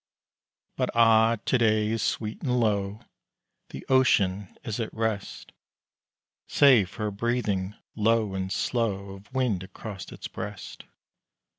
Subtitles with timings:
[0.77, 3.01] But, ah, to day is sweet and lo,
[3.69, 5.51] The ocean is at rest,
[6.47, 10.85] Save for a breathing low and slow Of wind across its breast.